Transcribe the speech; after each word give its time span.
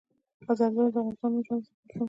زردالو 0.59 0.93
د 0.93 0.97
افغانانو 1.09 1.45
ژوند 1.45 1.63
اغېزمن 1.65 1.89
کوي. 1.89 1.99